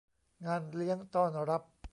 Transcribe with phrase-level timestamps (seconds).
[0.45, 1.63] งานเลี้ยงต้อนรับ